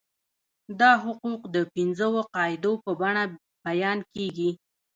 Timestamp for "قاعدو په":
2.33-2.91